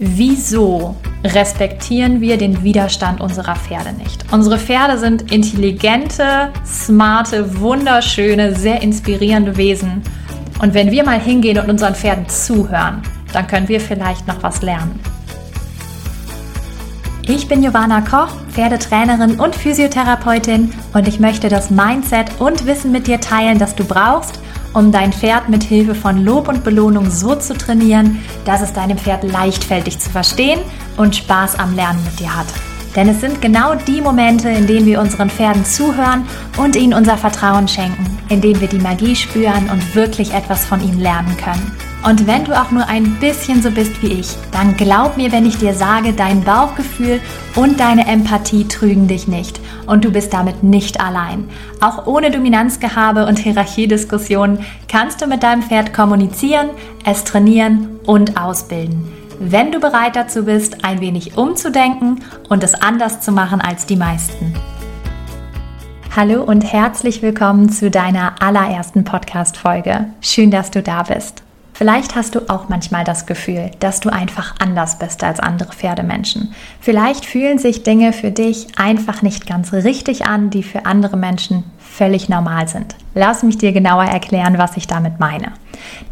Wieso 0.00 0.94
respektieren 1.24 2.20
wir 2.20 2.36
den 2.36 2.62
Widerstand 2.62 3.20
unserer 3.20 3.56
Pferde 3.56 3.92
nicht? 3.94 4.24
Unsere 4.30 4.56
Pferde 4.56 4.96
sind 4.96 5.32
intelligente, 5.32 6.52
smarte, 6.64 7.58
wunderschöne, 7.58 8.54
sehr 8.54 8.80
inspirierende 8.80 9.56
Wesen. 9.56 10.04
Und 10.62 10.72
wenn 10.72 10.92
wir 10.92 11.02
mal 11.02 11.18
hingehen 11.18 11.58
und 11.58 11.68
unseren 11.68 11.96
Pferden 11.96 12.28
zuhören, 12.28 13.02
dann 13.32 13.48
können 13.48 13.66
wir 13.66 13.80
vielleicht 13.80 14.28
noch 14.28 14.40
was 14.40 14.62
lernen. 14.62 15.00
Ich 17.26 17.48
bin 17.48 17.62
Giovanna 17.62 18.00
Koch, 18.00 18.36
Pferdetrainerin 18.52 19.40
und 19.40 19.56
Physiotherapeutin 19.56 20.72
und 20.94 21.08
ich 21.08 21.18
möchte 21.18 21.48
das 21.48 21.70
Mindset 21.70 22.40
und 22.40 22.66
Wissen 22.66 22.92
mit 22.92 23.08
dir 23.08 23.20
teilen, 23.20 23.58
das 23.58 23.74
du 23.74 23.82
brauchst, 23.82 24.38
um 24.74 24.92
dein 24.92 25.12
Pferd 25.12 25.48
mit 25.48 25.62
Hilfe 25.62 25.94
von 25.94 26.24
Lob 26.24 26.48
und 26.48 26.64
Belohnung 26.64 27.10
so 27.10 27.34
zu 27.34 27.54
trainieren, 27.54 28.18
dass 28.44 28.60
es 28.60 28.72
deinem 28.72 28.98
Pferd 28.98 29.24
leicht 29.24 29.64
fällt, 29.64 29.86
dich 29.86 29.98
zu 29.98 30.10
verstehen 30.10 30.60
und 30.96 31.16
Spaß 31.16 31.58
am 31.58 31.74
Lernen 31.74 32.02
mit 32.04 32.20
dir 32.20 32.36
hat. 32.36 32.46
Denn 32.96 33.08
es 33.08 33.20
sind 33.20 33.40
genau 33.40 33.74
die 33.74 34.00
Momente, 34.00 34.48
in 34.48 34.66
denen 34.66 34.86
wir 34.86 35.00
unseren 35.00 35.30
Pferden 35.30 35.64
zuhören 35.64 36.26
und 36.56 36.74
ihnen 36.74 36.94
unser 36.94 37.16
Vertrauen 37.16 37.68
schenken, 37.68 38.06
in 38.28 38.40
denen 38.40 38.60
wir 38.60 38.68
die 38.68 38.78
Magie 38.78 39.14
spüren 39.14 39.68
und 39.70 39.94
wirklich 39.94 40.32
etwas 40.32 40.64
von 40.64 40.80
ihnen 40.80 41.00
lernen 41.00 41.36
können. 41.36 41.87
Und 42.04 42.28
wenn 42.28 42.44
du 42.44 42.58
auch 42.58 42.70
nur 42.70 42.86
ein 42.86 43.16
bisschen 43.16 43.60
so 43.60 43.70
bist 43.70 44.02
wie 44.02 44.20
ich, 44.20 44.28
dann 44.52 44.76
glaub 44.76 45.16
mir, 45.16 45.32
wenn 45.32 45.46
ich 45.46 45.58
dir 45.58 45.74
sage, 45.74 46.12
dein 46.12 46.44
Bauchgefühl 46.44 47.20
und 47.56 47.80
deine 47.80 48.06
Empathie 48.06 48.68
trügen 48.68 49.08
dich 49.08 49.26
nicht. 49.26 49.60
Und 49.86 50.04
du 50.04 50.12
bist 50.12 50.32
damit 50.32 50.62
nicht 50.62 51.00
allein. 51.00 51.48
Auch 51.80 52.06
ohne 52.06 52.30
Dominanzgehabe 52.30 53.26
und 53.26 53.38
Hierarchiediskussionen 53.38 54.64
kannst 54.86 55.20
du 55.20 55.26
mit 55.26 55.42
deinem 55.42 55.62
Pferd 55.62 55.92
kommunizieren, 55.92 56.70
es 57.04 57.24
trainieren 57.24 57.98
und 58.06 58.40
ausbilden. 58.40 59.12
Wenn 59.40 59.72
du 59.72 59.80
bereit 59.80 60.14
dazu 60.14 60.44
bist, 60.44 60.84
ein 60.84 61.00
wenig 61.00 61.36
umzudenken 61.36 62.24
und 62.48 62.62
es 62.62 62.74
anders 62.74 63.20
zu 63.20 63.32
machen 63.32 63.60
als 63.60 63.86
die 63.86 63.96
meisten. 63.96 64.54
Hallo 66.14 66.42
und 66.42 66.62
herzlich 66.62 67.22
willkommen 67.22 67.70
zu 67.70 67.90
deiner 67.90 68.40
allerersten 68.40 69.04
Podcast-Folge. 69.04 70.06
Schön, 70.20 70.50
dass 70.50 70.70
du 70.70 70.82
da 70.82 71.02
bist. 71.02 71.47
Vielleicht 71.78 72.16
hast 72.16 72.34
du 72.34 72.40
auch 72.50 72.68
manchmal 72.68 73.04
das 73.04 73.24
Gefühl, 73.24 73.70
dass 73.78 74.00
du 74.00 74.12
einfach 74.12 74.56
anders 74.58 74.98
bist 74.98 75.22
als 75.22 75.38
andere 75.38 75.72
Pferdemenschen. 75.72 76.52
Vielleicht 76.80 77.24
fühlen 77.24 77.58
sich 77.58 77.84
Dinge 77.84 78.12
für 78.12 78.32
dich 78.32 78.66
einfach 78.76 79.22
nicht 79.22 79.46
ganz 79.46 79.72
richtig 79.72 80.26
an, 80.26 80.50
die 80.50 80.64
für 80.64 80.86
andere 80.86 81.16
Menschen 81.16 81.62
völlig 81.88 82.28
normal 82.28 82.68
sind. 82.68 82.94
Lass 83.14 83.42
mich 83.42 83.58
dir 83.58 83.72
genauer 83.72 84.04
erklären, 84.04 84.58
was 84.58 84.76
ich 84.76 84.86
damit 84.86 85.18
meine. 85.18 85.52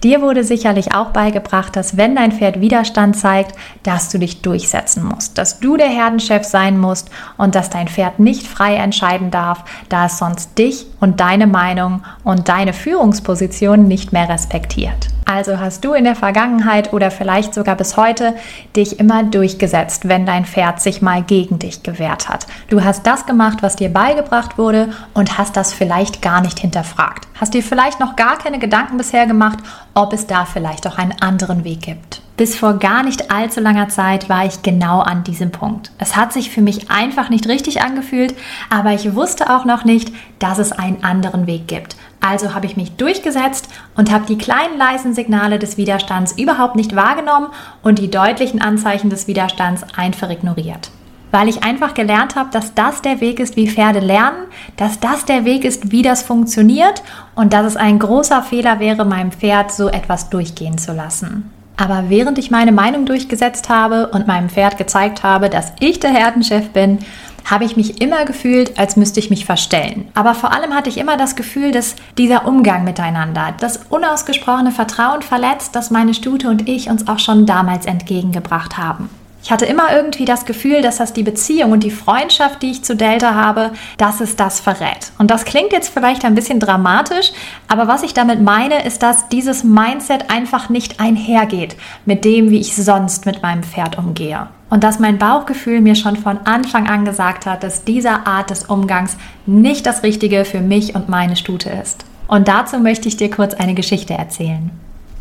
Dir 0.03 0.21
wurde 0.23 0.45
sicherlich 0.45 0.95
auch 0.95 1.11
beigebracht, 1.11 1.77
dass 1.77 1.97
wenn 1.97 2.17
dein 2.17 2.33
Pferd 2.33 2.61
Widerstand 2.61 3.17
zeigt, 3.17 3.57
dass 3.83 4.09
du 4.09 4.19
dich 4.19 4.43
durchsetzen 4.43 5.05
musst, 5.05 5.39
dass 5.39 5.61
du 5.61 5.77
der 5.77 5.89
Herdenchef 5.89 6.45
sein 6.45 6.79
musst 6.79 7.11
und 7.37 7.55
dass 7.55 7.71
dein 7.71 7.89
Pferd 7.89 8.19
nicht 8.19 8.47
frei 8.47 8.77
entscheiden 8.77 9.31
darf, 9.31 9.65
da 9.89 10.07
es 10.07 10.19
sonst 10.19 10.59
dich 10.59 10.87
und 11.01 11.21
deine 11.21 11.47
Meinung 11.47 12.03
und 12.25 12.49
deine 12.49 12.73
Führungsposition 12.73 13.87
nicht 13.89 14.13
mehr 14.13 14.29
respektiert. 14.29 15.09
Also 15.29 15.59
hast 15.59 15.85
du 15.85 15.93
in 15.93 16.05
der 16.05 16.15
Vergangenheit 16.15 16.93
oder 16.93 17.11
vielleicht 17.11 17.53
sogar 17.53 17.75
bis 17.75 17.97
heute 17.97 18.37
dich 18.77 19.01
immer 19.01 19.25
durchgesetzt, 19.25 20.09
wenn 20.09 20.25
dein 20.25 20.45
Pferd 20.45 20.81
sich 20.81 21.03
mal 21.03 21.21
gegen 21.23 21.59
dich 21.59 21.83
gewehrt 21.83 22.29
hat. 22.29 22.47
Du 22.69 22.85
hast 22.85 23.09
das 23.09 23.27
gemacht, 23.27 23.59
was 23.61 23.75
dir 23.75 23.89
beigebracht 23.89 24.57
wurde 24.57 24.91
und 25.15 25.37
hast 25.37 25.57
das 25.57 25.66
vielleicht 25.73 26.23
gar 26.23 26.41
nicht 26.41 26.59
hinterfragt. 26.59 27.27
Hast 27.41 27.55
dir 27.55 27.63
vielleicht 27.63 28.01
noch 28.01 28.17
gar 28.17 28.39
keine 28.39 28.59
Gedanken 28.59 28.97
bisher 28.97 29.27
gemacht, 29.27 29.59
ob 29.95 30.13
es 30.13 30.27
da 30.27 30.45
vielleicht 30.45 30.87
auch 30.87 30.99
einen 30.99 31.21
anderen 31.21 31.65
Weg 31.65 31.83
gibt. 31.83 32.23
Bis 32.37 32.55
vor 32.55 32.75
gar 32.75 33.03
nicht 33.03 33.31
allzu 33.31 33.61
langer 33.61 33.89
Zeit 33.89 34.29
war 34.29 34.45
ich 34.45 34.63
genau 34.63 35.01
an 35.01 35.25
diesem 35.25 35.53
Punkt. 35.53 35.91
Es 35.99 36.17
hat 36.17 36.35
sich 36.35 36.51
für 36.51 36.61
mich 36.61 36.91
einfach 36.91 37.31
nicht 37.31 37.49
richtig 37.49 37.81
angefühlt, 37.81 38.35
aber 38.69 38.93
ich 38.93 39.15
wusste 39.15 39.49
auch 39.55 39.65
noch 39.65 39.85
nicht, 39.85 40.13
dass 40.39 40.59
es 40.59 40.73
einen 40.73 41.03
anderen 41.03 41.47
Weg 41.47 41.67
gibt. 41.67 41.97
Also 42.21 42.55
habe 42.55 42.67
ich 42.67 42.77
mich 42.77 42.93
durchgesetzt 42.97 43.69
und 43.97 44.11
habe 44.11 44.27
die 44.27 44.37
kleinen 44.37 44.77
leisen 44.77 45.15
Signale 45.15 45.59
des 45.59 45.79
Widerstands 45.79 46.33
überhaupt 46.33 46.77
nicht 46.77 46.95
wahrgenommen 46.95 47.49
und 47.83 47.99
die 47.99 48.11
deutlichen 48.11 48.61
Anzeichen 48.61 49.09
des 49.09 49.29
Widerstands 49.29 49.85
einfach 49.97 50.29
ignoriert. 50.29 50.91
Weil 51.37 51.51
ich 51.51 51.63
einfach 51.63 51.93
gelernt 51.93 52.35
habe, 52.35 52.49
dass 52.51 52.73
das 52.73 53.03
der 53.03 53.21
Weg 53.21 53.41
ist, 53.41 53.57
wie 53.57 53.69
Pferde 53.69 53.99
lernen, 54.01 54.47
dass 54.79 55.01
das 55.01 55.27
der 55.27 55.45
Weg 55.45 55.67
ist, 55.67 55.93
wie 55.93 56.01
das 56.01 56.23
funktioniert 56.23 57.03
und 57.35 57.53
dass 57.53 57.67
es 57.67 57.77
ein 57.77 57.99
großer 57.99 58.43
Fehler 58.43 58.81
wäre, 58.81 59.05
meinem 59.05 59.33
Pferd 59.33 59.71
so 59.71 59.89
etwas 59.89 60.31
durchgehen 60.31 60.79
zu 60.79 60.95
lassen. 60.95 61.51
Aber 61.77 62.05
während 62.09 62.39
ich 62.39 62.51
meine 62.51 62.73
Meinung 62.73 63.05
durchgesetzt 63.05 63.69
habe 63.69 64.07
und 64.07 64.27
meinem 64.27 64.49
Pferd 64.49 64.79
gezeigt 64.79 65.25
habe, 65.25 65.51
dass 65.51 65.75
ich 65.79 66.01
der 66.01 66.09
Herdenchef 66.09 66.71
bin, 66.71 67.01
habe 67.45 67.67
ich 67.67 67.77
mich 67.77 68.01
immer 68.01 68.25
gefühlt, 68.25 68.79
als 68.79 68.97
müsste 68.97 69.21
ich 69.21 69.29
mich 69.29 69.45
verstellen. 69.45 70.09
Aber 70.15 70.35
vor 70.35 70.55
allem 70.55 70.75
hatte 70.75 70.89
ich 70.89 70.97
immer 70.97 71.19
das 71.19 71.37
Gefühl, 71.37 71.71
dass 71.71 71.97
dieser 72.17 72.47
Umgang 72.47 72.83
miteinander, 72.85 73.53
das 73.61 73.81
unausgesprochene 73.91 74.73
Vertrauen 74.73 75.21
verletzt, 75.21 75.77
das 75.77 75.91
meine 75.91 76.15
Stute 76.15 76.49
und 76.49 76.67
ich 76.67 76.89
uns 76.89 77.07
auch 77.07 77.19
schon 77.19 77.45
damals 77.45 77.85
entgegengebracht 77.85 78.79
haben. 78.79 79.11
Ich 79.47 79.53
hatte 79.53 79.65
immer 79.65 79.95
irgendwie 79.95 80.25
das 80.25 80.45
Gefühl, 80.45 80.83
dass 80.83 80.97
das 80.97 81.13
die 81.13 81.23
Beziehung 81.23 81.71
und 81.71 81.85
die 81.85 81.93
Freundschaft, 81.93 82.63
die 82.63 82.73
ich 82.73 82.83
zu 82.83 82.97
Delta 82.97 83.35
habe, 83.35 83.71
dass 83.97 84.21
es 84.21 84.35
das 84.35 84.59
verrät. 84.59 85.13
Und 85.19 85.31
das 85.31 85.45
klingt 85.45 85.71
jetzt 85.71 85.95
vielleicht 85.95 86.25
ein 86.25 86.35
bisschen 86.35 86.59
dramatisch, 86.59 87.31
aber 87.69 87.87
was 87.87 88.03
ich 88.03 88.13
damit 88.13 88.43
meine, 88.43 88.85
ist, 88.85 89.05
dass 89.05 89.29
dieses 89.29 89.63
Mindset 89.63 90.33
einfach 90.33 90.69
nicht 90.69 90.99
einhergeht 90.99 91.77
mit 92.07 92.25
dem, 92.25 92.51
wie 92.51 92.59
ich 92.59 92.75
sonst 92.75 93.25
mit 93.25 93.41
meinem 93.41 93.63
Pferd 93.63 93.99
umgehe. 93.99 94.49
Und 94.69 94.83
dass 94.83 94.99
mein 94.99 95.17
Bauchgefühl 95.17 95.81
mir 95.81 95.95
schon 95.95 96.17
von 96.17 96.39
Anfang 96.39 96.89
an 96.89 97.05
gesagt 97.05 97.47
hat, 97.47 97.63
dass 97.63 97.85
diese 97.85 98.27
Art 98.27 98.51
des 98.51 98.65
Umgangs 98.65 99.17
nicht 99.47 99.87
das 99.87 100.03
Richtige 100.03 100.45
für 100.45 100.61
mich 100.61 100.97
und 100.97 101.09
meine 101.09 101.37
Stute 101.37 101.71
ist. 101.71 102.05
Und 102.27 102.49
dazu 102.49 102.81
möchte 102.81 103.07
ich 103.07 103.17
dir 103.17 103.31
kurz 103.31 103.55
eine 103.55 103.75
Geschichte 103.75 104.15
erzählen. 104.15 104.73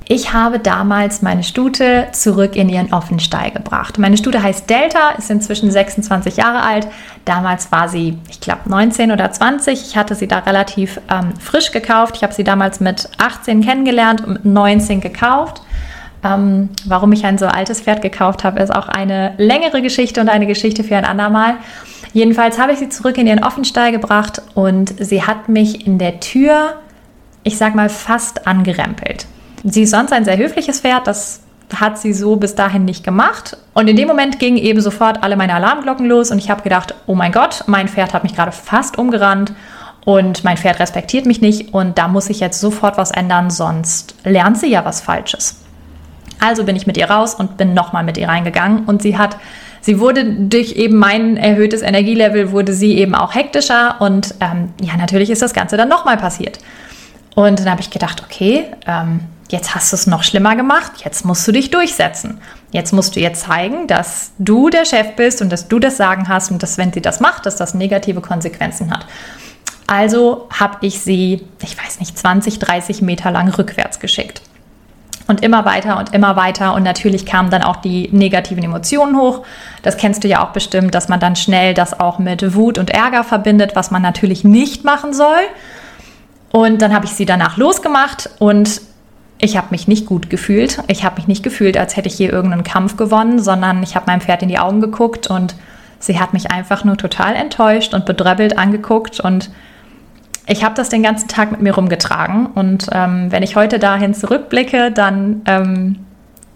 Ich 0.08 0.34
habe 0.34 0.60
damals 0.60 1.24
meine 1.24 1.44
Stute 1.44 2.10
zurück 2.12 2.56
in 2.56 2.70
ihren 2.70 2.94
Offenstall 2.94 3.50
gebracht. 3.50 3.98
Meine 3.98 4.18
Stute 4.18 4.44
heißt 4.44 4.70
Delta, 4.70 5.12
ist 5.18 5.32
inzwischen 5.32 5.72
26 5.72 6.38
Jahre 6.38 6.62
alt. 6.62 6.88
Damals 7.26 7.72
war 7.72 7.90
sie, 7.90 8.20
ich 8.30 8.40
glaube, 8.40 8.70
19 8.70 9.12
oder 9.12 9.32
20. 9.32 9.82
Ich 9.82 9.98
hatte 9.98 10.14
sie 10.14 10.28
da 10.28 10.40
relativ 10.40 11.02
ähm, 11.10 11.34
frisch 11.40 11.72
gekauft. 11.72 12.18
Ich 12.18 12.24
habe 12.24 12.34
sie 12.34 12.44
damals 12.44 12.80
mit 12.80 13.10
18 13.18 13.62
kennengelernt 13.62 14.22
und 14.24 14.34
mit 14.34 14.46
19 14.46 15.02
gekauft. 15.02 15.64
Ähm, 16.24 16.70
warum 16.86 17.12
ich 17.12 17.26
ein 17.26 17.40
so 17.40 17.48
altes 17.48 17.82
Pferd 17.82 18.04
gekauft 18.04 18.44
habe, 18.44 18.60
ist 18.60 18.74
auch 18.74 18.88
eine 18.88 19.34
längere 19.38 19.82
Geschichte 19.82 20.22
und 20.22 20.30
eine 20.30 20.46
Geschichte 20.46 20.84
für 20.84 20.98
ein 20.98 21.06
andermal. 21.06 21.56
Jedenfalls 22.14 22.60
habe 22.60 22.74
ich 22.74 22.80
sie 22.80 22.90
zurück 22.90 23.18
in 23.18 23.26
ihren 23.26 23.44
Offenstall 23.44 23.92
gebracht 23.92 24.40
und 24.54 24.94
sie 25.00 25.24
hat 25.24 25.50
mich 25.50 25.88
in 25.88 25.98
der 25.98 26.20
Tür, 26.20 26.76
ich 27.42 27.58
sag 27.58 27.74
mal, 27.74 27.90
fast 27.90 28.48
angerempelt. 28.48 29.26
Sie 29.68 29.82
ist 29.82 29.92
sonst 29.92 30.14
ein 30.14 30.26
sehr 30.26 30.38
höfliches 30.38 30.82
Pferd, 30.82 31.08
das 31.08 31.42
hat 31.76 31.98
sie 31.98 32.14
so 32.14 32.36
bis 32.36 32.54
dahin 32.54 32.86
nicht 32.86 33.04
gemacht. 33.04 33.58
Und 33.74 33.88
in 33.88 33.96
dem 33.96 34.08
Moment 34.08 34.38
gingen 34.38 34.58
eben 34.58 34.80
sofort 34.80 35.24
alle 35.24 35.36
meine 35.36 35.56
Alarmglocken 35.56 36.06
los 36.06 36.30
und 36.30 36.38
ich 36.38 36.52
habe 36.52 36.62
gedacht, 36.62 36.94
oh 37.08 37.16
mein 37.16 37.32
Gott, 37.32 37.64
mein 37.66 37.88
Pferd 37.88 38.14
hat 38.14 38.22
mich 38.22 38.36
gerade 38.36 38.52
fast 38.52 39.00
umgerannt 39.00 39.54
und 40.06 40.44
mein 40.44 40.58
Pferd 40.58 40.80
respektiert 40.80 41.26
mich 41.26 41.42
nicht 41.42 41.74
und 41.74 41.98
da 41.98 42.08
muss 42.08 42.30
ich 42.30 42.40
jetzt 42.40 42.62
sofort 42.62 43.00
was 43.00 43.10
ändern, 43.10 43.50
sonst 43.50 44.14
lernt 44.24 44.60
sie 44.60 44.68
ja 44.68 44.86
was 44.86 45.02
Falsches. 45.02 45.62
Also 46.40 46.64
bin 46.64 46.76
ich 46.76 46.86
mit 46.86 46.98
ihr 46.98 47.10
raus 47.10 47.34
und 47.34 47.58
bin 47.58 47.74
nochmal 47.74 48.04
mit 48.04 48.20
ihr 48.20 48.28
reingegangen 48.28 48.86
und 48.86 49.02
sie 49.02 49.18
hat, 49.18 49.38
sie 49.82 50.00
wurde 50.00 50.26
durch 50.26 50.74
eben 50.74 50.98
mein 50.98 51.38
erhöhtes 51.38 51.82
Energielevel, 51.82 52.52
wurde 52.52 52.74
sie 52.74 53.00
eben 53.00 53.16
auch 53.16 53.34
hektischer 53.34 53.96
und 54.00 54.36
ähm, 54.42 54.74
ja, 54.80 54.96
natürlich 54.96 55.32
ist 55.32 55.42
das 55.42 55.56
Ganze 55.56 55.76
dann 55.76 55.90
nochmal 55.90 56.18
passiert. 56.18 56.60
Und 57.34 57.60
dann 57.60 57.72
habe 57.72 57.82
ich 57.82 57.90
gedacht, 57.90 58.24
okay, 58.24 58.66
ähm, 58.86 59.22
Jetzt 59.50 59.76
hast 59.76 59.92
du 59.92 59.96
es 59.96 60.08
noch 60.08 60.24
schlimmer 60.24 60.56
gemacht, 60.56 61.04
jetzt 61.04 61.24
musst 61.24 61.48
du 61.48 61.52
dich 61.52 61.70
durchsetzen. 61.70 62.42
Jetzt 62.72 62.94
musst 62.94 63.16
du 63.16 63.20
ihr 63.20 63.34
zeigen, 63.34 63.88
dass 63.88 64.32
du 64.40 64.70
der 64.70 64.86
Chef 64.86 65.16
bist 65.16 65.42
und 65.42 65.52
dass 65.52 65.68
du 65.68 65.78
das 65.78 65.98
Sagen 65.98 66.28
hast 66.28 66.52
und 66.52 66.64
dass, 66.64 66.78
wenn 66.80 66.92
sie 66.92 67.02
das 67.02 67.20
macht, 67.20 67.46
dass 67.46 67.56
das 67.56 67.76
negative 67.76 68.22
Konsequenzen 68.22 68.90
hat. 68.92 69.06
Also 69.88 70.50
habe 70.52 70.78
ich 70.82 71.00
sie, 71.00 71.46
ich 71.62 71.78
weiß 71.78 72.00
nicht, 72.00 72.18
20, 72.18 72.58
30 72.58 73.04
Meter 73.04 73.30
lang 73.30 73.50
rückwärts 73.50 74.00
geschickt. 74.00 74.42
Und 75.28 75.44
immer 75.44 75.66
weiter 75.66 75.98
und 75.98 76.14
immer 76.14 76.36
weiter. 76.36 76.74
Und 76.74 76.84
natürlich 76.84 77.26
kamen 77.26 77.50
dann 77.50 77.64
auch 77.64 77.78
die 77.78 78.10
negativen 78.12 78.64
Emotionen 78.64 79.18
hoch. 79.18 79.44
Das 79.82 79.98
kennst 79.98 80.24
du 80.24 80.28
ja 80.28 80.44
auch 80.44 80.50
bestimmt, 80.50 80.94
dass 80.94 81.08
man 81.08 81.20
dann 81.20 81.36
schnell 81.36 81.74
das 81.74 82.00
auch 82.00 82.20
mit 82.20 82.56
Wut 82.56 82.78
und 82.78 82.92
Ärger 82.92 83.24
verbindet, 83.24 83.76
was 83.76 83.90
man 83.90 84.02
natürlich 84.02 84.44
nicht 84.44 84.84
machen 84.84 85.14
soll. 85.14 85.42
Und 86.52 86.82
dann 86.82 86.94
habe 86.94 87.06
ich 87.06 87.12
sie 87.12 87.26
danach 87.26 87.58
losgemacht 87.58 88.30
und 88.38 88.82
ich 89.38 89.58
habe 89.58 89.68
mich 89.72 89.88
nicht 89.88 90.06
gut 90.06 90.30
gefühlt. 90.30 90.82
Ich 90.88 91.04
habe 91.04 91.18
mich 91.18 91.28
nicht 91.28 91.44
gefühlt, 91.44 91.78
als 91.78 91.98
hätte 91.98 92.08
ich 92.08 92.16
hier 92.16 92.32
irgendeinen 92.32 92.64
Kampf 92.64 92.98
gewonnen, 92.98 93.40
sondern 93.40 93.84
ich 93.84 93.96
habe 93.96 94.06
meinem 94.08 94.22
Pferd 94.22 94.42
in 94.44 94.50
die 94.50 94.60
Augen 94.60 94.82
geguckt 94.82 95.28
und 95.28 95.56
sie 96.00 96.20
hat 96.20 96.34
mich 96.34 96.52
einfach 96.52 96.84
nur 96.84 96.98
total 96.98 97.36
enttäuscht 97.36 97.94
und 97.94 98.06
bedröppelt 98.06 98.58
angeguckt 98.58 99.20
und 99.20 99.50
ich 100.48 100.64
habe 100.64 100.76
das 100.76 100.90
den 100.90 101.02
ganzen 101.02 101.28
Tag 101.28 101.52
mit 101.52 101.62
mir 101.62 101.74
rumgetragen 101.74 102.46
und 102.48 102.88
ähm, 102.92 103.32
wenn 103.32 103.44
ich 103.44 103.56
heute 103.56 103.80
dahin 103.80 104.14
zurückblicke, 104.14 104.92
dann 104.92 105.42
ähm, 105.48 105.98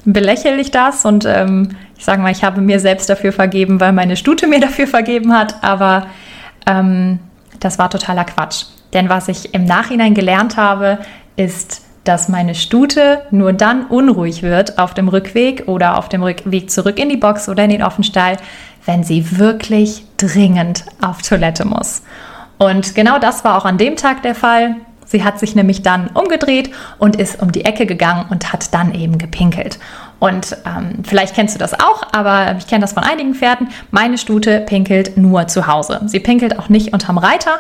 belächle 0.05 0.59
ich 0.61 0.71
das 0.71 1.05
und 1.05 1.25
ähm, 1.25 1.75
ich 1.97 2.05
sage 2.05 2.21
mal, 2.21 2.31
ich 2.31 2.43
habe 2.43 2.61
mir 2.61 2.79
selbst 2.79 3.09
dafür 3.09 3.33
vergeben, 3.33 3.79
weil 3.79 3.91
meine 3.91 4.15
Stute 4.15 4.47
mir 4.47 4.59
dafür 4.59 4.87
vergeben 4.87 5.33
hat, 5.33 5.63
aber 5.63 6.07
ähm, 6.65 7.19
das 7.59 7.79
war 7.79 7.89
totaler 7.89 8.23
Quatsch. 8.23 8.65
Denn 8.93 9.09
was 9.09 9.27
ich 9.27 9.53
im 9.53 9.65
Nachhinein 9.65 10.13
gelernt 10.13 10.55
habe, 10.55 10.99
ist, 11.35 11.81
dass 12.09 12.27
meine 12.27 12.55
Stute 12.55 13.21
nur 13.29 13.53
dann 13.53 13.85
unruhig 13.85 14.41
wird 14.41 14.79
auf 14.79 14.95
dem 14.95 15.09
Rückweg 15.09 15.67
oder 15.67 15.95
auf 15.95 16.09
dem 16.09 16.23
Rückweg 16.23 16.71
zurück 16.71 16.97
in 16.97 17.07
die 17.07 17.17
Box 17.17 17.47
oder 17.47 17.63
in 17.63 17.69
den 17.69 17.83
Offenstall, 17.83 18.37
wenn 18.87 19.03
sie 19.03 19.37
wirklich 19.37 20.03
dringend 20.17 20.85
auf 21.03 21.21
Toilette 21.21 21.65
muss. 21.65 22.01
Und 22.57 22.95
genau 22.95 23.19
das 23.19 23.45
war 23.45 23.55
auch 23.55 23.65
an 23.65 23.77
dem 23.77 23.95
Tag 23.95 24.23
der 24.23 24.33
Fall. 24.33 24.77
Sie 25.05 25.23
hat 25.23 25.37
sich 25.37 25.53
nämlich 25.53 25.83
dann 25.83 26.07
umgedreht 26.07 26.71
und 26.97 27.15
ist 27.15 27.43
um 27.43 27.51
die 27.51 27.63
Ecke 27.63 27.85
gegangen 27.85 28.25
und 28.31 28.51
hat 28.51 28.73
dann 28.73 28.95
eben 28.95 29.19
gepinkelt. 29.19 29.77
Und 30.17 30.57
ähm, 30.65 31.03
vielleicht 31.03 31.35
kennst 31.35 31.53
du 31.53 31.59
das 31.59 31.75
auch, 31.75 32.01
aber 32.11 32.55
ich 32.57 32.65
kenne 32.65 32.81
das 32.81 32.93
von 32.93 33.03
einigen 33.03 33.35
Pferden. 33.35 33.69
Meine 33.91 34.17
Stute 34.17 34.61
pinkelt 34.61 35.15
nur 35.15 35.47
zu 35.47 35.67
Hause. 35.67 36.01
Sie 36.07 36.19
pinkelt 36.19 36.57
auch 36.57 36.69
nicht 36.69 36.91
unterm 36.91 37.19
Reiter. 37.19 37.59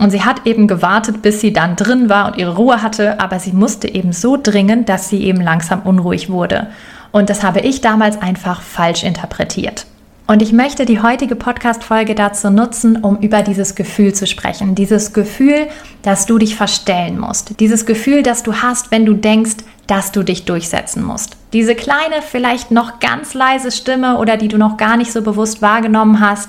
Und 0.00 0.10
sie 0.10 0.24
hat 0.24 0.46
eben 0.46 0.66
gewartet, 0.66 1.20
bis 1.20 1.42
sie 1.42 1.52
dann 1.52 1.76
drin 1.76 2.08
war 2.08 2.28
und 2.28 2.38
ihre 2.38 2.56
Ruhe 2.56 2.80
hatte, 2.80 3.20
aber 3.20 3.38
sie 3.38 3.52
musste 3.52 3.86
eben 3.86 4.14
so 4.14 4.38
dringend, 4.42 4.88
dass 4.88 5.10
sie 5.10 5.22
eben 5.22 5.42
langsam 5.42 5.82
unruhig 5.82 6.30
wurde. 6.30 6.68
Und 7.12 7.28
das 7.28 7.42
habe 7.42 7.60
ich 7.60 7.82
damals 7.82 8.20
einfach 8.20 8.62
falsch 8.62 9.02
interpretiert. 9.02 9.84
Und 10.26 10.40
ich 10.40 10.54
möchte 10.54 10.86
die 10.86 11.02
heutige 11.02 11.36
Podcast-Folge 11.36 12.14
dazu 12.14 12.48
nutzen, 12.48 12.96
um 12.96 13.18
über 13.18 13.42
dieses 13.42 13.74
Gefühl 13.74 14.14
zu 14.14 14.26
sprechen. 14.26 14.74
Dieses 14.74 15.12
Gefühl, 15.12 15.66
dass 16.00 16.24
du 16.24 16.38
dich 16.38 16.56
verstellen 16.56 17.18
musst. 17.18 17.60
Dieses 17.60 17.84
Gefühl, 17.84 18.22
das 18.22 18.42
du 18.42 18.54
hast, 18.54 18.90
wenn 18.90 19.04
du 19.04 19.12
denkst, 19.12 19.56
dass 19.86 20.12
du 20.12 20.22
dich 20.22 20.46
durchsetzen 20.46 21.02
musst. 21.02 21.36
Diese 21.52 21.74
kleine, 21.74 22.22
vielleicht 22.22 22.70
noch 22.70 23.00
ganz 23.00 23.34
leise 23.34 23.70
Stimme 23.70 24.16
oder 24.16 24.38
die 24.38 24.48
du 24.48 24.56
noch 24.56 24.78
gar 24.78 24.96
nicht 24.96 25.12
so 25.12 25.20
bewusst 25.20 25.60
wahrgenommen 25.60 26.20
hast, 26.20 26.48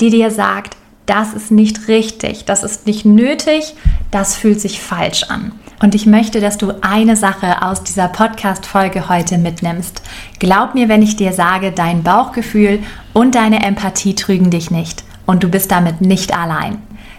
die 0.00 0.10
dir 0.10 0.30
sagt, 0.30 0.76
das 1.10 1.34
ist 1.34 1.50
nicht 1.50 1.88
richtig, 1.88 2.44
das 2.44 2.62
ist 2.62 2.86
nicht 2.86 3.04
nötig, 3.04 3.74
das 4.12 4.36
fühlt 4.36 4.60
sich 4.60 4.80
falsch 4.80 5.24
an. 5.24 5.50
Und 5.82 5.96
ich 5.96 6.06
möchte, 6.06 6.40
dass 6.40 6.56
du 6.56 6.72
eine 6.82 7.16
Sache 7.16 7.62
aus 7.62 7.82
dieser 7.82 8.06
Podcast-Folge 8.06 9.08
heute 9.08 9.36
mitnimmst. 9.36 10.02
Glaub 10.38 10.74
mir, 10.74 10.88
wenn 10.88 11.02
ich 11.02 11.16
dir 11.16 11.32
sage, 11.32 11.72
dein 11.72 12.04
Bauchgefühl 12.04 12.78
und 13.12 13.34
deine 13.34 13.64
Empathie 13.64 14.14
trügen 14.14 14.50
dich 14.50 14.70
nicht. 14.70 15.02
Und 15.26 15.42
du 15.42 15.48
bist 15.48 15.72
damit 15.72 16.00
nicht 16.00 16.36
allein. 16.36 16.78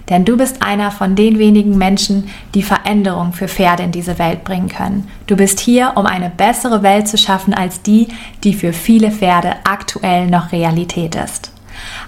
Denn 0.09 0.23
du 0.23 0.37
bist 0.37 0.61
einer 0.61 0.91
von 0.91 1.17
den 1.17 1.37
wenigen 1.37 1.77
Menschen, 1.77 2.29
die 2.55 2.63
Veränderung 2.63 3.33
für 3.33 3.49
Pferde 3.49 3.83
in 3.83 3.91
diese 3.91 4.17
Welt 4.19 4.45
bringen 4.45 4.69
können. 4.69 5.09
Du 5.27 5.35
bist 5.35 5.59
hier, 5.59 5.93
um 5.95 6.05
eine 6.05 6.29
bessere 6.29 6.81
Welt 6.81 7.09
zu 7.09 7.17
schaffen 7.17 7.53
als 7.53 7.81
die, 7.81 8.07
die 8.45 8.53
für 8.53 8.71
viele 8.71 9.11
Pferde 9.11 9.55
aktuell 9.65 10.27
noch 10.27 10.53
Realität 10.53 11.15
ist. 11.15 11.51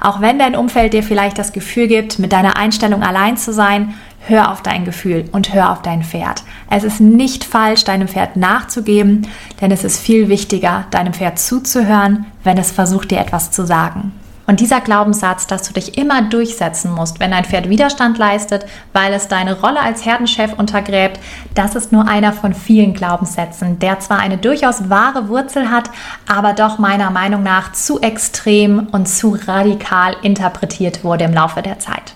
Auch 0.04 0.22
wenn 0.22 0.38
dein 0.38 0.56
Umfeld 0.56 0.94
dir 0.94 1.02
vielleicht 1.02 1.40
das 1.40 1.54
Gefühl 1.54 1.88
gibt, 1.88 2.20
mit 2.20 2.34
deiner 2.34 2.58
Einstellung 2.58 3.02
allein 3.02 3.38
zu 3.38 3.52
sein, 3.52 3.96
Hör 4.26 4.52
auf 4.52 4.62
dein 4.62 4.86
Gefühl 4.86 5.26
und 5.34 5.54
hör 5.54 5.72
auf 5.72 5.82
dein 5.82 6.02
Pferd. 6.02 6.44
Es 6.70 6.86
ist 6.86 7.02
nicht 7.02 7.44
falsch, 7.44 7.84
deinem 7.84 8.08
Pferd 8.08 8.38
nachzugeben, 8.38 9.28
denn 9.60 9.70
es 9.70 9.84
ist 9.84 10.00
viel 10.00 10.30
wichtiger, 10.30 10.86
deinem 10.92 11.12
Pferd 11.12 11.40
zuzuhören, 11.40 12.26
wenn 12.46 12.58
es 12.58 12.72
versucht, 12.72 13.12
dir 13.12 13.20
etwas 13.20 13.52
zu 13.52 13.66
sagen. 13.66 14.14
Und 14.46 14.60
dieser 14.60 14.82
Glaubenssatz, 14.82 15.48
dass 15.48 15.64
du 15.64 15.74
dich 15.74 15.98
immer 15.98 16.22
durchsetzen 16.22 16.92
musst, 16.92 17.20
wenn 17.20 17.32
dein 17.32 17.46
Pferd 17.46 17.70
Widerstand 17.70 18.18
leistet, 18.18 18.66
weil 18.92 19.14
es 19.14 19.30
deine 19.30 19.60
Rolle 19.60 19.80
als 19.80 20.06
Herdenchef 20.06 20.54
untergräbt, 20.54 21.20
das 21.56 21.76
ist 21.76 21.94
nur 21.94 22.08
einer 22.08 22.34
von 22.34 22.54
vielen 22.54 22.94
Glaubenssätzen, 22.94 23.80
der 23.80 24.00
zwar 24.02 24.20
eine 24.20 24.38
durchaus 24.38 24.90
wahre 24.90 25.30
Wurzel 25.30 25.72
hat, 25.72 25.90
aber 26.28 26.54
doch 26.54 26.78
meiner 26.78 27.10
Meinung 27.10 27.42
nach 27.42 27.72
zu 27.72 28.02
extrem 28.02 28.88
und 28.92 29.08
zu 29.08 29.38
radikal 29.48 30.18
interpretiert 30.24 31.06
wurde 31.06 31.24
im 31.24 31.34
Laufe 31.34 31.62
der 31.62 31.80
Zeit. 31.80 32.16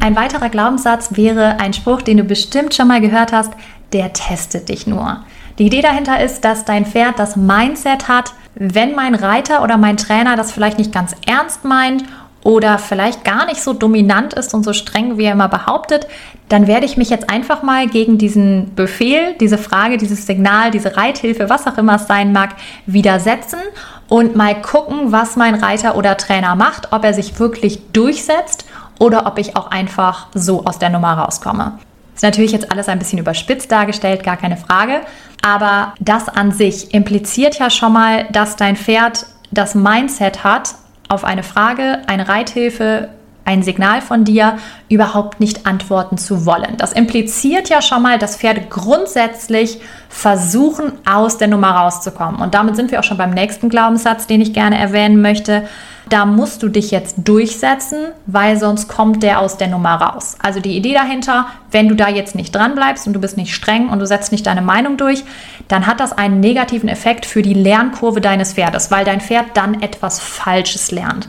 Ein 0.00 0.16
weiterer 0.16 0.48
Glaubenssatz 0.48 1.10
wäre 1.16 1.60
ein 1.60 1.74
Spruch, 1.74 2.02
den 2.02 2.16
du 2.16 2.24
bestimmt 2.24 2.74
schon 2.74 2.88
mal 2.88 3.00
gehört 3.00 3.32
hast, 3.32 3.52
der 3.92 4.12
testet 4.12 4.68
dich 4.68 4.86
nur. 4.86 5.24
Die 5.58 5.66
Idee 5.66 5.82
dahinter 5.82 6.20
ist, 6.20 6.44
dass 6.44 6.64
dein 6.64 6.86
Pferd 6.86 7.18
das 7.18 7.36
Mindset 7.36 8.08
hat, 8.08 8.32
wenn 8.54 8.94
mein 8.94 9.14
Reiter 9.14 9.62
oder 9.62 9.76
mein 9.76 9.96
Trainer 9.96 10.36
das 10.36 10.52
vielleicht 10.52 10.78
nicht 10.78 10.92
ganz 10.92 11.14
ernst 11.26 11.64
meint 11.64 12.04
oder 12.42 12.78
vielleicht 12.78 13.24
gar 13.24 13.46
nicht 13.46 13.62
so 13.62 13.72
dominant 13.72 14.32
ist 14.34 14.54
und 14.54 14.64
so 14.64 14.72
streng, 14.72 15.18
wie 15.18 15.24
er 15.24 15.32
immer 15.32 15.48
behauptet, 15.48 16.06
dann 16.48 16.66
werde 16.66 16.86
ich 16.86 16.96
mich 16.96 17.10
jetzt 17.10 17.30
einfach 17.30 17.62
mal 17.62 17.86
gegen 17.86 18.18
diesen 18.18 18.74
Befehl, 18.74 19.34
diese 19.40 19.58
Frage, 19.58 19.98
dieses 19.98 20.26
Signal, 20.26 20.70
diese 20.70 20.96
Reithilfe, 20.96 21.48
was 21.48 21.66
auch 21.66 21.78
immer 21.78 21.96
es 21.96 22.06
sein 22.06 22.32
mag, 22.32 22.50
widersetzen 22.86 23.60
und 24.08 24.36
mal 24.36 24.60
gucken, 24.60 25.12
was 25.12 25.36
mein 25.36 25.54
Reiter 25.54 25.96
oder 25.96 26.16
Trainer 26.16 26.56
macht, 26.56 26.92
ob 26.92 27.04
er 27.04 27.14
sich 27.14 27.38
wirklich 27.38 27.92
durchsetzt 27.92 28.64
oder 28.98 29.26
ob 29.26 29.38
ich 29.38 29.56
auch 29.56 29.70
einfach 29.70 30.26
so 30.34 30.64
aus 30.64 30.78
der 30.78 30.90
Nummer 30.90 31.12
rauskomme. 31.12 31.78
Ist 32.20 32.24
natürlich 32.24 32.52
jetzt 32.52 32.70
alles 32.70 32.86
ein 32.90 32.98
bisschen 32.98 33.18
überspitzt 33.18 33.72
dargestellt, 33.72 34.22
gar 34.22 34.36
keine 34.36 34.58
Frage. 34.58 35.00
Aber 35.40 35.94
das 36.00 36.28
an 36.28 36.52
sich 36.52 36.92
impliziert 36.92 37.58
ja 37.58 37.70
schon 37.70 37.94
mal, 37.94 38.26
dass 38.30 38.56
dein 38.56 38.76
Pferd 38.76 39.24
das 39.50 39.74
Mindset 39.74 40.44
hat, 40.44 40.74
auf 41.08 41.24
eine 41.24 41.42
Frage, 41.42 42.02
eine 42.08 42.28
Reithilfe, 42.28 43.08
ein 43.46 43.62
Signal 43.62 44.02
von 44.02 44.24
dir 44.26 44.58
überhaupt 44.90 45.40
nicht 45.40 45.64
antworten 45.64 46.18
zu 46.18 46.44
wollen. 46.44 46.76
Das 46.76 46.92
impliziert 46.92 47.70
ja 47.70 47.80
schon 47.80 48.02
mal, 48.02 48.18
dass 48.18 48.36
Pferde 48.36 48.66
grundsätzlich 48.68 49.80
versuchen, 50.10 50.92
aus 51.10 51.38
der 51.38 51.48
Nummer 51.48 51.70
rauszukommen. 51.70 52.42
Und 52.42 52.52
damit 52.52 52.76
sind 52.76 52.90
wir 52.90 53.00
auch 53.00 53.04
schon 53.04 53.16
beim 53.16 53.30
nächsten 53.30 53.70
Glaubenssatz, 53.70 54.26
den 54.26 54.42
ich 54.42 54.52
gerne 54.52 54.78
erwähnen 54.78 55.22
möchte 55.22 55.66
da 56.10 56.26
musst 56.26 56.62
du 56.62 56.68
dich 56.68 56.90
jetzt 56.90 57.16
durchsetzen, 57.24 58.08
weil 58.26 58.58
sonst 58.58 58.88
kommt 58.88 59.22
der 59.22 59.40
aus 59.40 59.56
der 59.56 59.68
Nummer 59.68 59.94
raus. 59.94 60.36
Also 60.42 60.60
die 60.60 60.76
Idee 60.76 60.92
dahinter, 60.92 61.46
wenn 61.70 61.88
du 61.88 61.94
da 61.94 62.08
jetzt 62.08 62.34
nicht 62.34 62.54
dran 62.54 62.74
bleibst 62.74 63.06
und 63.06 63.12
du 63.12 63.20
bist 63.20 63.36
nicht 63.36 63.54
streng 63.54 63.88
und 63.88 64.00
du 64.00 64.06
setzt 64.06 64.32
nicht 64.32 64.46
deine 64.46 64.62
Meinung 64.62 64.96
durch, 64.96 65.24
dann 65.68 65.86
hat 65.86 66.00
das 66.00 66.12
einen 66.12 66.40
negativen 66.40 66.88
Effekt 66.88 67.26
für 67.26 67.42
die 67.42 67.54
Lernkurve 67.54 68.20
deines 68.20 68.54
Pferdes, 68.54 68.90
weil 68.90 69.04
dein 69.04 69.20
Pferd 69.20 69.46
dann 69.54 69.82
etwas 69.82 70.18
Falsches 70.18 70.90
lernt. 70.90 71.28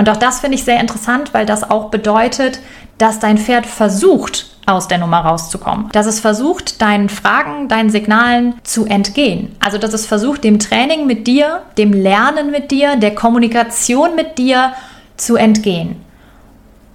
Und 0.00 0.08
auch 0.08 0.16
das 0.16 0.40
finde 0.40 0.54
ich 0.54 0.64
sehr 0.64 0.80
interessant, 0.80 1.34
weil 1.34 1.44
das 1.44 1.62
auch 1.62 1.90
bedeutet, 1.90 2.60
dass 2.96 3.18
dein 3.18 3.36
Pferd 3.36 3.66
versucht, 3.66 4.46
aus 4.64 4.88
der 4.88 4.96
Nummer 4.96 5.18
rauszukommen. 5.18 5.90
Dass 5.92 6.06
es 6.06 6.20
versucht, 6.20 6.80
deinen 6.80 7.10
Fragen, 7.10 7.68
deinen 7.68 7.90
Signalen 7.90 8.54
zu 8.62 8.86
entgehen. 8.86 9.54
Also, 9.60 9.76
dass 9.76 9.92
es 9.92 10.06
versucht, 10.06 10.42
dem 10.42 10.58
Training 10.58 11.06
mit 11.06 11.26
dir, 11.26 11.64
dem 11.76 11.92
Lernen 11.92 12.50
mit 12.50 12.70
dir, 12.70 12.96
der 12.96 13.14
Kommunikation 13.14 14.14
mit 14.14 14.38
dir 14.38 14.72
zu 15.18 15.36
entgehen. 15.36 15.96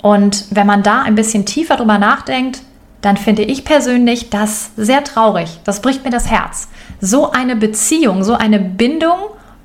Und 0.01 0.45
wenn 0.49 0.65
man 0.65 0.81
da 0.81 1.03
ein 1.03 1.13
bisschen 1.13 1.45
tiefer 1.45 1.75
drüber 1.75 1.99
nachdenkt, 1.99 2.63
dann 3.01 3.17
finde 3.17 3.43
ich 3.43 3.65
persönlich 3.65 4.31
das 4.31 4.71
sehr 4.77 5.03
traurig. 5.03 5.59
Das 5.63 5.79
bricht 5.79 6.03
mir 6.03 6.09
das 6.09 6.31
Herz. 6.31 6.69
So 7.01 7.29
eine 7.29 7.55
Beziehung, 7.55 8.23
so 8.23 8.33
eine 8.33 8.57
Bindung 8.57 9.19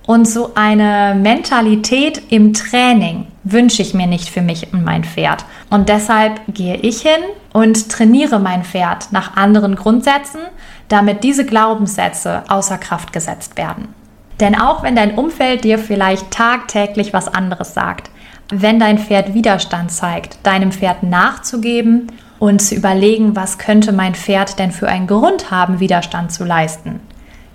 und 0.07 0.26
so 0.26 0.53
eine 0.57 1.14
Mentalität 1.14 2.21
im 2.31 2.53
Training 2.53 3.29
wünsche 3.44 3.82
ich 3.82 3.94
mir 3.94 4.06
nicht 4.06 4.28
für 4.28 4.42
mich 4.42 4.73
und 4.73 4.85
mein 4.85 5.04
Pferd. 5.04 5.44
Und 5.70 5.88
deshalb 5.88 6.40
gehe 6.49 6.76
ich 6.76 7.00
hin 7.02 7.23
und 7.52 7.90
trainiere 7.90 8.38
mein 8.38 8.64
Pferd 8.64 9.12
nach 9.12 9.37
anderen 9.37 9.76
Grundsätzen, 9.76 10.40
damit 10.88 11.25
diese 11.25 11.47
Glaubenssätze 11.47 12.42
außer 12.49 12.78
Kraft 12.78 13.12
gesetzt 13.12 13.56
werden. 13.56 13.94
Denn 14.40 14.59
auch 14.59 14.82
wenn 14.82 14.97
dein 14.97 15.16
Umfeld 15.16 15.64
dir 15.64 15.78
vielleicht 15.78 16.30
tagtäglich 16.30 17.12
was 17.12 17.28
anderes 17.28 17.75
sagt, 17.75 18.11
wenn 18.52 18.80
dein 18.80 18.99
Pferd 18.99 19.35
Widerstand 19.35 19.92
zeigt, 19.92 20.38
deinem 20.42 20.73
Pferd 20.73 21.02
nachzugeben 21.02 22.09
und 22.38 22.61
zu 22.61 22.75
überlegen, 22.75 23.37
was 23.37 23.59
könnte 23.59 23.92
mein 23.92 24.14
Pferd 24.14 24.59
denn 24.59 24.73
für 24.73 24.88
einen 24.88 25.06
Grund 25.06 25.50
haben, 25.50 25.78
Widerstand 25.78 26.32
zu 26.32 26.44
leisten, 26.44 27.00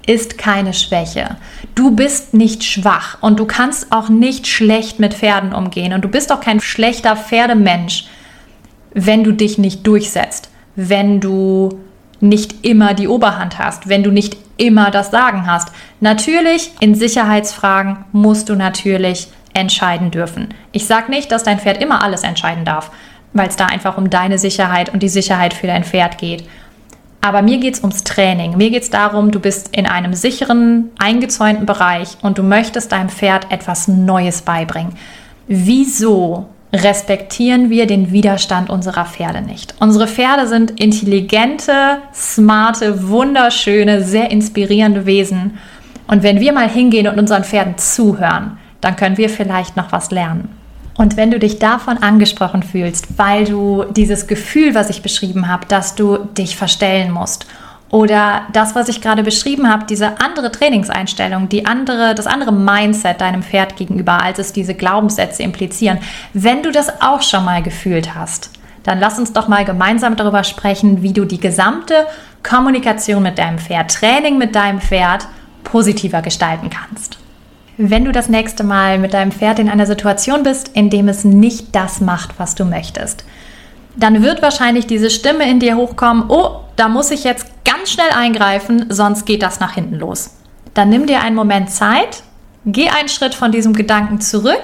ist 0.08 0.38
keine 0.38 0.74
Schwäche. 0.74 1.38
Du 1.74 1.92
bist 1.92 2.34
nicht 2.34 2.64
schwach 2.64 3.18
und 3.22 3.40
du 3.40 3.46
kannst 3.46 3.92
auch 3.92 4.10
nicht 4.10 4.48
schlecht 4.48 5.00
mit 5.00 5.14
Pferden 5.14 5.54
umgehen 5.54 5.94
und 5.94 6.04
du 6.04 6.10
bist 6.10 6.32
auch 6.32 6.42
kein 6.42 6.60
schlechter 6.60 7.16
Pferdemensch, 7.16 8.06
wenn 8.94 9.24
du 9.24 9.32
dich 9.32 9.58
nicht 9.58 9.86
durchsetzt, 9.86 10.50
wenn 10.76 11.20
du 11.20 11.80
nicht 12.22 12.66
immer 12.66 12.94
die 12.94 13.08
Oberhand 13.08 13.60
hast, 13.60 13.90
wenn 13.90 14.04
du 14.04 14.12
nicht 14.12 14.38
immer 14.58 14.92
das 14.92 15.12
Sagen 15.12 15.48
hast. 15.48 15.70
Natürlich, 16.00 16.72
in 16.80 16.96
Sicherheitsfragen 16.96 18.06
musst 18.12 18.50
du 18.50 18.56
natürlich 18.56 19.28
entscheiden 19.54 20.12
dürfen. 20.12 20.54
Ich 20.72 20.86
sage 20.86 21.12
nicht, 21.12 21.32
dass 21.32 21.44
dein 21.44 21.60
Pferd 21.60 21.82
immer 21.82 22.04
alles 22.04 22.24
entscheiden 22.24 22.66
darf, 22.66 22.92
weil 23.34 23.48
es 23.48 23.56
da 23.56 23.66
einfach 23.66 23.98
um 23.98 24.10
deine 24.10 24.38
Sicherheit 24.38 24.94
und 24.94 25.04
die 25.04 25.10
Sicherheit 25.10 25.54
für 25.54 25.68
dein 25.68 25.84
Pferd 25.84 26.18
geht. 26.18 26.48
Aber 27.26 27.42
mir 27.42 27.58
geht 27.58 27.74
es 27.74 27.80
ums 27.82 28.04
Training. 28.04 28.56
Mir 28.56 28.70
geht 28.70 28.84
es 28.84 28.92
darum, 28.92 29.32
du 29.32 29.40
bist 29.40 29.76
in 29.76 29.88
einem 29.88 30.14
sicheren, 30.14 30.92
eingezäunten 31.00 31.66
Bereich 31.66 32.18
und 32.22 32.38
du 32.38 32.44
möchtest 32.44 32.92
deinem 32.92 33.10
Pferd 33.10 33.52
etwas 33.52 33.88
Neues 33.88 34.44
beibringen. 34.44 34.94
Wieso 35.48 36.46
respektieren 36.72 37.72
wir 37.72 37.88
den 37.88 38.12
Widerstand 38.12 38.70
unserer 38.70 39.06
Pferde 39.06 39.42
nicht? 39.42 39.74
Unsere 39.80 40.08
Pferde 40.08 40.46
sind 40.46 40.80
intelligente, 40.80 41.98
smarte, 42.14 43.08
wunderschöne, 43.08 44.04
sehr 44.04 44.30
inspirierende 44.30 45.08
Wesen. 45.08 45.58
Und 46.06 46.22
wenn 46.22 46.40
wir 46.40 46.54
mal 46.54 46.70
hingehen 46.70 47.08
und 47.08 47.18
unseren 47.18 47.44
Pferden 47.44 47.80
zuhören, 47.80 48.60
dann 48.82 48.96
können 48.98 49.18
wir 49.18 49.30
vielleicht 49.30 49.76
noch 49.76 49.92
was 49.92 50.12
lernen. 50.12 50.50
Und 50.98 51.18
wenn 51.18 51.32
du 51.32 51.40
dich 51.40 51.60
davon 51.60 51.98
angesprochen 51.98 52.64
fühlst, 52.64 53.18
weil 53.18 53.46
du 53.46 53.84
dieses 53.84 54.28
Gefühl, 54.28 54.76
was 54.76 54.90
ich 54.90 55.02
beschrieben 55.02 55.50
habe, 55.50 55.66
dass 55.68 55.96
du 55.96 56.18
dich 56.18 56.56
verstellen 56.56 57.12
musst 57.12 57.46
oder 57.90 58.44
das, 58.54 58.76
was 58.76 58.88
ich 58.88 59.02
gerade 59.02 59.22
beschrieben 59.22 59.70
habe, 59.70 59.86
diese 59.86 60.20
andere 60.22 60.52
Trainingseinstellung, 60.52 61.50
die 61.50 61.66
andere, 61.66 62.16
das 62.16 62.28
andere 62.28 62.54
Mindset 62.54 63.20
deinem 63.22 63.44
Pferd 63.44 63.76
gegenüber, 63.76 64.24
als 64.24 64.40
es 64.40 64.54
diese 64.54 64.74
Glaubenssätze 64.74 65.44
implizieren, 65.44 66.00
wenn 66.34 66.64
du 66.64 66.72
das 66.72 67.02
auch 67.02 67.22
schon 67.22 67.44
mal 67.44 67.62
gefühlt 67.62 68.16
hast, 68.16 68.52
dann 68.84 69.00
lass 69.00 69.20
uns 69.20 69.34
doch 69.34 69.48
mal 69.48 69.66
gemeinsam 69.66 70.16
darüber 70.16 70.44
sprechen, 70.44 71.02
wie 71.02 71.14
du 71.14 71.26
die 71.26 71.40
gesamte 71.40 72.06
Kommunikation 72.42 73.24
mit 73.24 73.38
deinem 73.38 73.58
Pferd, 73.58 73.94
Training 73.94 74.38
mit 74.38 74.56
deinem 74.56 74.80
Pferd 74.80 75.28
positiver 75.64 76.22
gestalten 76.22 76.70
kannst. 76.70 77.15
Wenn 77.78 78.06
du 78.06 78.14
das 78.14 78.30
nächste 78.30 78.64
Mal 78.64 79.00
mit 79.00 79.14
deinem 79.14 79.34
Pferd 79.34 79.60
in 79.60 79.70
einer 79.70 79.86
Situation 79.86 80.44
bist, 80.44 80.70
in 80.70 80.90
dem 80.90 81.10
es 81.10 81.26
nicht 81.26 81.76
das 81.76 82.00
macht, 82.00 82.40
was 82.40 82.56
du 82.56 82.64
möchtest, 82.64 83.26
dann 83.98 84.24
wird 84.24 84.42
wahrscheinlich 84.42 84.88
diese 84.88 85.10
Stimme 85.10 85.50
in 85.50 85.60
dir 85.60 85.76
hochkommen, 85.76 86.26
oh, 86.30 86.62
da 86.78 86.88
muss 86.88 87.12
ich 87.12 87.26
jetzt 87.26 87.48
ganz 87.66 87.92
schnell 87.92 88.12
eingreifen, 88.16 88.86
sonst 88.90 89.26
geht 89.26 89.42
das 89.42 89.60
nach 89.60 89.74
hinten 89.74 89.96
los. 89.96 90.38
Dann 90.74 90.90
nimm 90.90 91.06
dir 91.06 91.22
einen 91.22 91.36
Moment 91.36 91.70
Zeit, 91.70 92.24
geh 92.66 92.90
einen 92.90 93.10
Schritt 93.10 93.36
von 93.36 93.52
diesem 93.52 93.74
Gedanken 93.74 94.22
zurück 94.22 94.62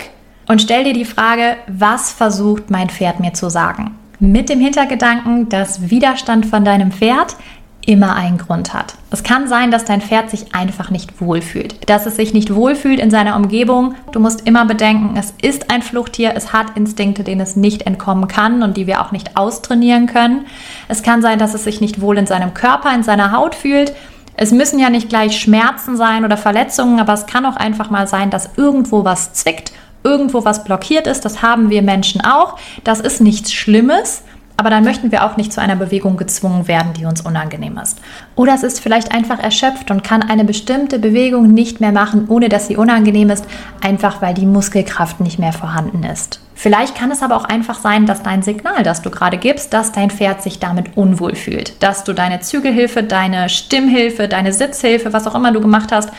und 0.48 0.62
stell 0.62 0.86
dir 0.86 0.94
die 0.94 1.06
Frage, 1.06 1.58
was 1.68 2.12
versucht 2.12 2.70
mein 2.70 2.90
Pferd 2.90 3.20
mir 3.20 3.34
zu 3.34 3.50
sagen? 3.50 3.98
Mit 4.20 4.50
dem 4.50 4.60
Hintergedanken, 4.60 5.50
dass 5.50 5.90
Widerstand 5.90 6.46
von 6.46 6.64
deinem 6.64 6.92
Pferd 6.92 7.36
immer 7.86 8.16
einen 8.16 8.38
Grund 8.38 8.74
hat. 8.74 8.96
Es 9.10 9.24
kann 9.24 9.48
sein, 9.48 9.72
dass 9.72 9.86
dein 9.86 10.02
Pferd 10.02 10.30
sich 10.30 10.54
einfach 10.54 10.90
nicht 10.90 11.20
wohlfühlt, 11.20 11.90
dass 11.90 12.06
es 12.06 12.16
sich 12.16 12.34
nicht 12.34 12.54
wohlfühlt 12.54 13.00
in 13.00 13.12
seiner 13.12 13.36
Umgebung. 13.36 13.96
Du 14.12 14.20
musst 14.20 14.48
immer 14.48 14.66
bedenken, 14.66 15.18
es 15.18 15.34
ist 15.42 15.72
ein 15.72 15.82
Fluchttier, 15.82 16.34
es 16.36 16.54
hat 16.54 16.78
Instinkte, 16.78 17.24
denen 17.24 17.42
es 17.42 17.56
nicht 17.56 17.84
entkommen 17.84 18.28
kann 18.28 18.64
und 18.64 18.78
die 18.78 18.88
wir 18.88 19.02
auch 19.02 19.12
nicht 19.12 19.36
austrainieren 19.36 20.08
können. 20.08 20.46
Es 20.88 21.04
kann 21.04 21.22
sein, 21.22 21.40
dass 21.40 21.54
es 21.54 21.64
sich 21.64 21.82
nicht 21.82 22.02
wohl 22.02 22.18
in 22.18 22.28
seinem 22.28 22.54
Körper, 22.54 22.94
in 22.94 23.04
seiner 23.04 23.32
Haut 23.32 23.56
fühlt. 23.56 23.94
Es 24.36 24.52
müssen 24.52 24.80
ja 24.80 24.90
nicht 24.90 25.10
gleich 25.10 25.40
Schmerzen 25.40 25.98
sein 25.98 26.24
oder 26.24 26.38
Verletzungen, 26.38 27.00
aber 27.00 27.14
es 27.14 27.26
kann 27.26 27.46
auch 27.46 27.58
einfach 27.58 27.90
mal 27.90 28.08
sein, 28.08 28.30
dass 28.30 28.52
irgendwo 28.58 29.04
was 29.04 29.34
zwickt, 29.34 29.74
irgendwo 30.04 30.46
was 30.46 30.64
blockiert 30.64 31.08
ist. 31.08 31.26
Das 31.26 31.42
haben 31.42 31.70
wir 31.70 31.82
Menschen 31.82 32.22
auch. 32.22 32.58
Das 32.84 33.02
ist 33.02 33.22
nichts 33.22 33.52
Schlimmes 33.52 34.24
aber 34.62 34.70
dann 34.70 34.84
möchten 34.84 35.12
wir 35.12 35.26
auch 35.26 35.38
nicht 35.38 35.52
zu 35.52 35.60
einer 35.60 35.76
Bewegung 35.76 36.18
gezwungen 36.18 36.68
werden, 36.68 36.94
die 36.94 37.06
uns 37.06 37.22
unangenehm 37.22 37.80
ist. 37.80 37.98
Oder 38.36 38.54
es 38.54 38.62
ist 38.62 38.80
vielleicht 38.80 39.12
einfach 39.12 39.40
erschöpft 39.40 39.90
und 39.90 40.04
kann 40.04 40.22
eine 40.22 40.46
bestimmte 40.46 41.00
Bewegung 41.00 41.52
nicht 41.52 41.82
mehr 41.82 41.92
machen, 41.92 42.26
ohne 42.28 42.48
dass 42.48 42.68
sie 42.68 42.78
unangenehm 42.78 43.32
ist, 43.32 43.46
einfach 43.82 44.22
weil 44.22 44.36
die 44.36 44.46
Muskelkraft 44.46 45.20
nicht 45.20 45.40
mehr 45.40 45.52
vorhanden 45.52 46.04
ist. 46.04 46.42
Vielleicht 46.54 46.94
kann 46.94 47.10
es 47.10 47.24
aber 47.24 47.38
auch 47.38 47.46
einfach 47.46 47.80
sein, 47.80 48.06
dass 48.06 48.22
dein 48.22 48.44
Signal, 48.44 48.84
das 48.84 49.02
du 49.02 49.10
gerade 49.10 49.40
gibst, 49.40 49.74
dass 49.74 49.94
dein 49.94 50.12
Pferd 50.12 50.44
sich 50.44 50.60
damit 50.60 50.96
unwohl 50.96 51.34
fühlt, 51.34 51.82
dass 51.82 52.04
du 52.04 52.14
deine 52.14 52.42
Zügelhilfe, 52.42 53.02
deine 53.02 53.50
Stimmhilfe, 53.50 54.28
deine 54.28 54.54
Sitzhilfe, 54.54 55.12
was 55.12 55.26
auch 55.26 55.34
immer 55.34 55.52
du 55.52 55.60
gemacht 55.60 55.92
hast, 55.92 56.12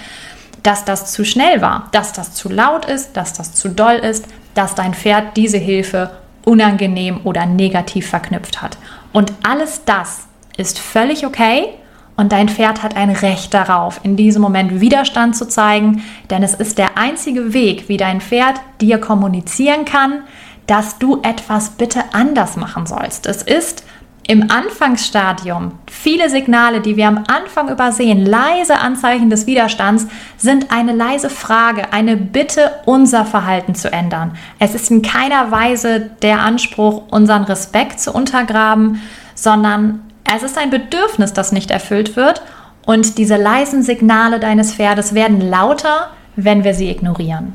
dass 0.65 0.85
das 0.85 1.13
zu 1.13 1.25
schnell 1.25 1.63
war, 1.63 1.91
dass 1.93 2.13
das 2.13 2.35
zu 2.35 2.49
laut 2.49 2.87
ist, 2.87 3.17
dass 3.17 3.35
das 3.35 3.55
zu 3.55 3.69
doll 3.69 3.95
ist, 3.95 4.25
dass 4.55 4.75
dein 4.75 4.95
Pferd 4.95 5.37
diese 5.37 5.59
Hilfe 5.59 6.11
unangenehm 6.45 7.21
oder 7.25 7.47
negativ 7.47 8.09
verknüpft 8.09 8.63
hat. 8.63 8.79
Und 9.13 9.33
alles 9.43 9.85
das 9.85 10.27
ist 10.57 10.79
völlig 10.79 11.27
okay 11.27 11.69
und 12.17 12.33
dein 12.33 12.49
Pferd 12.49 12.83
hat 12.83 12.97
ein 12.97 13.11
Recht 13.11 13.55
darauf, 13.55 14.01
in 14.03 14.17
diesem 14.17 14.43
Moment 14.43 14.81
Widerstand 14.81 15.35
zu 15.37 15.49
zeigen, 15.49 16.05
denn 16.31 16.43
es 16.43 16.55
ist 16.55 16.79
der 16.79 16.99
einzige 16.99 17.55
Weg, 17.55 17.89
wie 17.89 17.97
dein 17.97 18.21
Pferd 18.21 18.61
dir 18.81 18.99
kommunizieren 18.99 19.85
kann, 19.85 20.23
dass 20.67 20.99
du 20.99 21.21
etwas 21.23 21.71
bitte 21.71 22.05
anders 22.13 22.57
machen 22.57 22.87
sollst. 22.87 23.27
Es 23.27 23.43
ist 23.43 23.85
im 24.27 24.51
Anfangsstadium 24.51 25.73
viele 25.91 26.31
Signale, 26.31 26.81
die 26.81 26.97
wir 26.97 27.09
am 27.09 27.25
Anfang 27.27 27.69
übersehen, 27.69 28.25
leise 28.25 28.79
Anzeichen 28.79 29.31
des 29.31 29.47
Widerstands, 29.47 30.07
sind 30.37 30.71
eine 30.71 30.93
leise 30.93 31.31
Frage, 31.31 31.93
eine 31.93 32.17
Bitte, 32.17 32.73
unser 32.87 33.25
Verhalten 33.25 33.75
zu 33.75 33.93
ändern. 33.93 34.37
Es 34.59 34.75
ist 34.75 34.91
in 34.91 35.03
keiner 35.03 35.51
Weise 35.51 36.11
der 36.23 36.41
Anspruch, 36.41 37.05
unseren 37.11 37.45
Respekt 37.45 38.01
zu 38.01 38.13
untergraben, 38.13 39.01
sondern 39.35 40.01
es 40.35 40.43
ist 40.43 40.59
ein 40.59 40.71
Bedürfnis, 40.71 41.33
das 41.33 41.53
nicht 41.53 41.71
erfüllt 41.71 42.17
wird. 42.17 42.43
Und 42.87 43.19
diese 43.19 43.37
leisen 43.37 43.83
Signale 43.83 44.41
deines 44.41 44.75
Pferdes 44.75 45.15
werden 45.15 45.41
lauter, 45.41 46.11
wenn 46.37 46.65
wir 46.65 46.75
sie 46.75 46.91
ignorieren. 46.91 47.55